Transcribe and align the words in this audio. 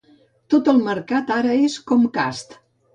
Tot 0.53 0.71
el 0.73 0.81
mercat 0.89 1.31
ara 1.37 1.55
és 1.69 1.79
Comcast. 1.95 2.63